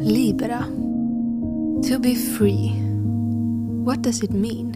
[0.00, 0.62] Libera.
[1.82, 2.68] To be free.
[3.82, 4.72] What does it mean?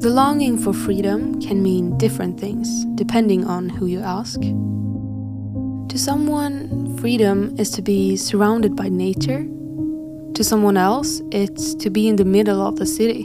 [0.00, 4.38] The longing for freedom can mean different things depending on who you ask.
[4.40, 9.46] To someone, freedom is to be surrounded by nature.
[10.34, 13.22] To someone else, it's to be in the middle of the city.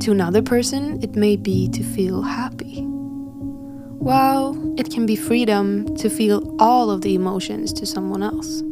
[0.00, 2.77] To another person, it may be to feel happy.
[4.08, 8.62] While it can be freedom to feel all of the emotions to someone else.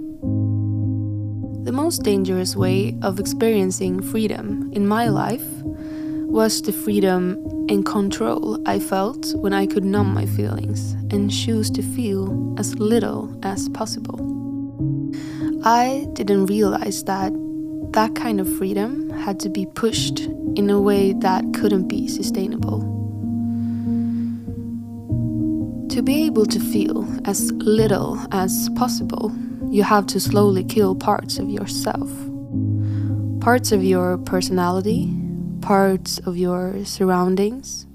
[1.66, 7.36] The most dangerous way of experiencing freedom in my life was the freedom
[7.68, 12.74] and control I felt when I could numb my feelings and choose to feel as
[12.76, 14.18] little as possible.
[15.64, 17.34] I didn't realize that
[17.92, 20.20] that kind of freedom had to be pushed
[20.56, 22.95] in a way that couldn't be sustainable.
[25.96, 29.32] To be able to feel as little as possible
[29.70, 32.10] you have to slowly kill parts of yourself.
[33.40, 35.10] Parts of your personality,
[35.62, 37.86] parts of your surroundings,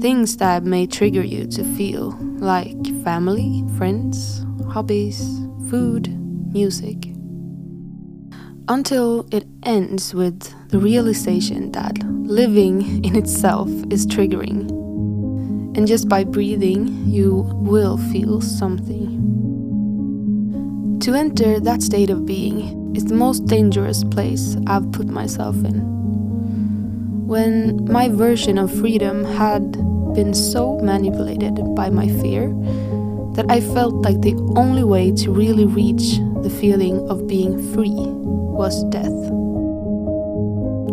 [0.00, 5.18] things that may trigger you to feel like family, friends, hobbies,
[5.70, 6.08] food,
[6.52, 7.06] music.
[8.68, 14.87] Until it ends with the realization that living in itself is triggering.
[15.78, 19.06] And just by breathing, you will feel something.
[21.02, 27.28] To enter that state of being is the most dangerous place I've put myself in.
[27.28, 29.70] When my version of freedom had
[30.14, 32.48] been so manipulated by my fear
[33.36, 37.94] that I felt like the only way to really reach the feeling of being free
[37.94, 39.14] was death.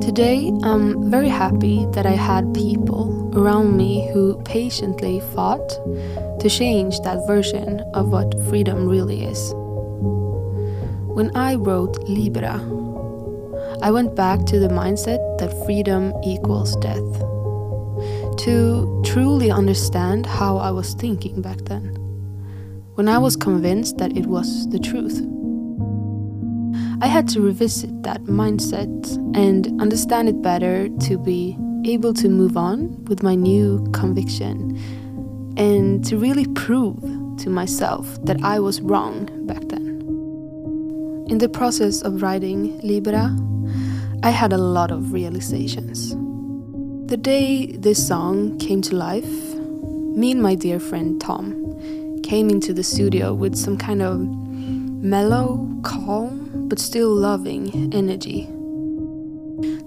[0.05, 5.67] Today, I'm very happy that I had people around me who patiently fought
[6.39, 9.51] to change that version of what freedom really is.
[11.15, 12.61] When I wrote Libera,
[13.81, 17.19] I went back to the mindset that freedom equals death.
[18.45, 21.95] To truly understand how I was thinking back then,
[22.93, 25.19] when I was convinced that it was the truth.
[27.01, 32.55] I had to revisit that mindset and understand it better to be able to move
[32.55, 34.77] on with my new conviction
[35.57, 37.01] and to really prove
[37.39, 39.85] to myself that I was wrong back then.
[41.29, 43.35] In the process of writing Libera,
[44.23, 46.15] I had a lot of realizations.
[47.09, 49.55] The day this song came to life,
[50.15, 55.69] me and my dear friend Tom came into the studio with some kind of mellow,
[55.83, 58.49] calm, but still loving energy.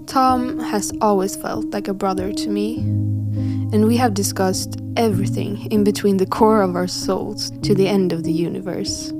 [0.07, 2.77] Tom has always felt like a brother to me,
[3.71, 8.11] and we have discussed everything in between the core of our souls to the end
[8.11, 9.13] of the universe.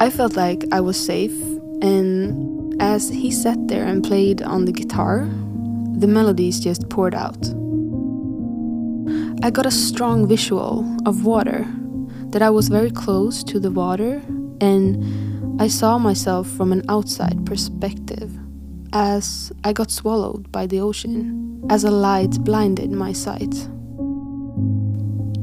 [0.00, 1.36] I felt like I was safe,
[1.82, 5.28] and as he sat there and played on the guitar,
[5.98, 7.42] the melodies just poured out.
[9.42, 11.66] I got a strong visual of water,
[12.30, 14.22] that I was very close to the water,
[14.60, 15.02] and
[15.58, 18.30] I saw myself from an outside perspective
[18.92, 23.68] as I got swallowed by the ocean, as a light blinded my sight.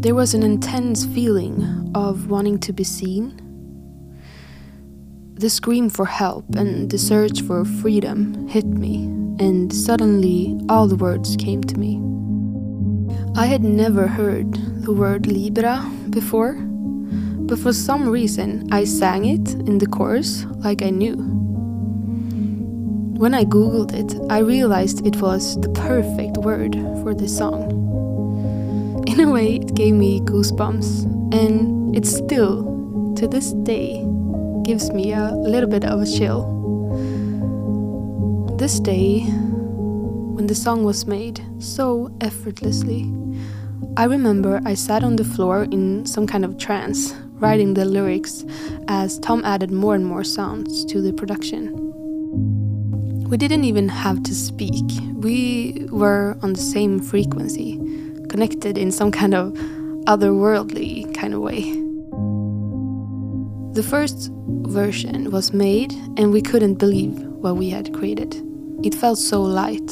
[0.02, 3.42] There was an intense feeling of wanting to be seen
[5.36, 9.04] the scream for help and the search for freedom hit me,
[9.38, 12.00] and suddenly all the words came to me.
[13.36, 14.54] I had never heard
[14.86, 16.54] the word Libera before,
[17.48, 21.16] but for some reason I sang it in the chorus like I knew.
[23.18, 27.72] When I googled it, I realized it was the perfect word for this song.
[29.08, 34.04] In a way, it gave me goosebumps, and it still, to this day,
[34.64, 36.52] gives me a little bit of a chill.
[38.58, 43.10] This day, when the song was made so effortlessly,
[43.96, 48.46] I remember I sat on the floor in some kind of trance, writing the lyrics
[48.88, 51.72] as Tom added more and more sounds to the production.
[53.30, 54.86] We didn't even have to speak,
[55.16, 57.78] we were on the same frequency,
[58.30, 59.54] connected in some kind of
[60.06, 61.74] otherworldly kind of way.
[63.74, 64.32] The first
[64.68, 68.42] version was made, and we couldn't believe what we had created.
[68.84, 69.88] It felt so light.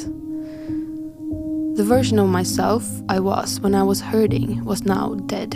[1.75, 5.55] The version of myself I was when I was hurting was now dead.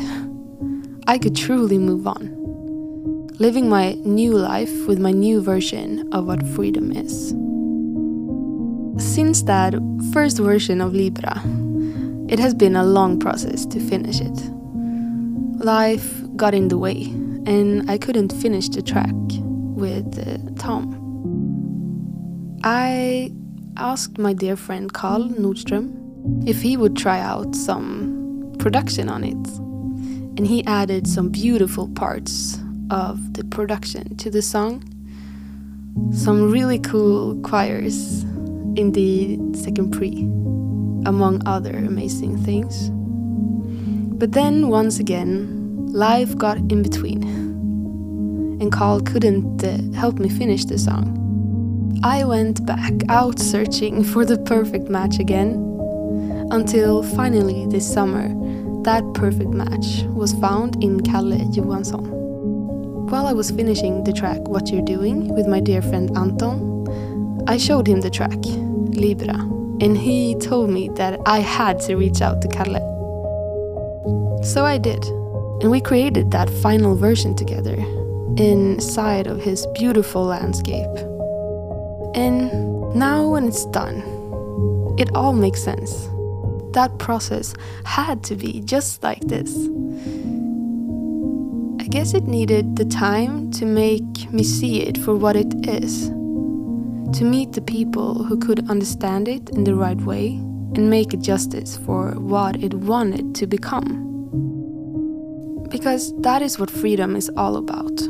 [1.07, 6.45] I could truly move on, living my new life with my new version of what
[6.47, 7.29] freedom is.
[9.15, 9.73] Since that
[10.11, 11.41] first version of Libera,
[12.29, 14.37] It has been a long process to finish it.
[15.63, 17.03] Life got in the way,
[17.45, 19.15] and I couldn't finish the track
[19.77, 20.93] with uh, Tom.
[22.65, 23.31] I
[23.77, 25.93] asked my dear friend Carl Nordström
[26.45, 29.66] if he would try out some production on it,
[30.37, 32.59] and he added some beautiful parts
[32.91, 34.83] of the production to the song.
[36.13, 38.21] Some really cool choirs
[38.75, 40.19] in the second pre,
[41.09, 42.91] among other amazing things.
[44.19, 47.23] But then, once again, life got in between,
[48.61, 51.99] and Carl couldn't uh, help me finish the song.
[52.03, 55.63] I went back out searching for the perfect match again,
[56.51, 58.29] until finally this summer,
[58.87, 62.05] that perfect match was found in Kalle Johansson.
[63.09, 67.57] While I was finishing the track What You're Doing with my dear friend Anton, I
[67.57, 68.39] showed him the track,
[68.95, 69.41] Libera,
[69.81, 72.79] and he told me that I had to reach out to Kalle.
[74.45, 75.03] So I did,
[75.61, 77.75] and we created that final version together
[78.37, 80.95] inside of his beautiful landscape.
[82.15, 83.97] And now, when it's done,
[84.97, 86.07] it all makes sense.
[86.73, 87.53] That process
[87.85, 89.55] had to be just like this.
[91.79, 96.09] I guess it needed the time to make me see it for what it is.
[97.17, 100.33] To meet the people who could understand it in the right way
[100.75, 104.03] and make it justice for what it wanted to become.
[105.69, 108.01] Because that is what freedom is all about.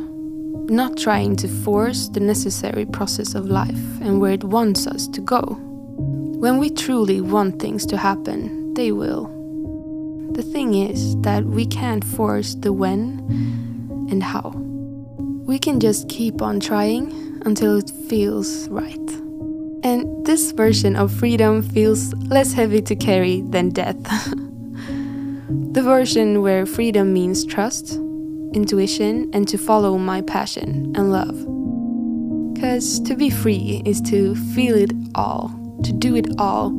[0.70, 5.20] Not trying to force the necessary process of life and where it wants us to
[5.20, 5.67] go.
[6.38, 9.24] When we truly want things to happen, they will.
[10.34, 13.18] The thing is that we can't force the when
[14.08, 14.50] and how.
[15.48, 19.10] We can just keep on trying until it feels right.
[19.82, 24.00] And this version of freedom feels less heavy to carry than death.
[25.72, 27.94] the version where freedom means trust,
[28.54, 31.36] intuition, and to follow my passion and love.
[32.54, 35.50] Because to be free is to feel it all,
[35.84, 36.70] to do it all,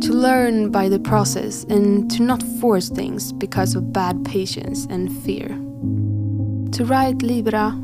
[0.00, 5.10] to learn by the process, and to not force things because of bad patience and
[5.22, 5.48] fear.
[6.72, 7.74] To write Libera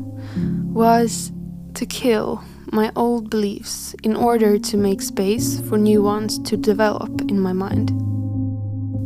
[0.73, 1.31] was
[1.73, 7.21] to kill my old beliefs in order to make space for new ones to develop
[7.29, 7.91] in my mind.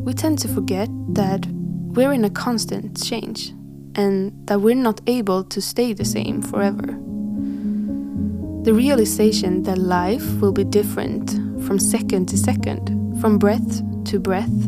[0.05, 3.49] We tend to forget that we're in a constant change
[3.95, 6.97] and that we're not able to stay the same forever.
[8.63, 11.38] The realization that life will be different
[11.69, 14.63] from second to second, from breath to breath,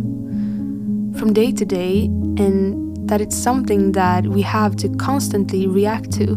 [1.17, 2.03] from day to day,
[2.37, 6.35] and that it's something that we have to constantly react to,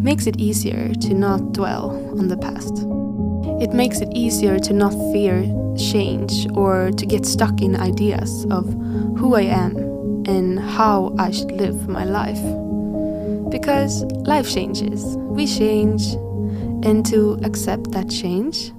[0.00, 2.74] makes it easier to not dwell on the past.
[3.62, 5.42] It makes it easier to not fear
[5.76, 8.64] change or to get stuck in ideas of
[9.16, 9.76] who I am
[10.26, 12.42] and how I should live my life.
[13.48, 16.14] Because life changes, we change,
[16.84, 18.72] and to accept that change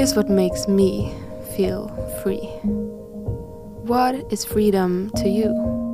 [0.00, 1.14] is what makes me
[1.54, 1.88] feel
[2.22, 2.48] free.
[3.84, 5.89] What is freedom to you?